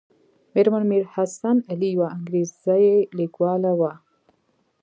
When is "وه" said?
3.79-3.93